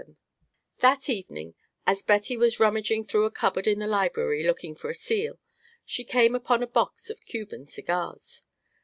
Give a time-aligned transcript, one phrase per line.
[0.07, 0.15] VII
[0.79, 1.53] That evening,
[1.85, 5.37] as Betty was rummaging through a cupboard in the library looking for a seal,
[5.85, 8.41] she came upon a box of Cuban cigars.